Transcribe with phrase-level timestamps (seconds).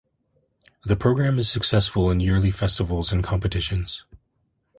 [0.83, 4.03] The program is successful in yearly festivals and competitions.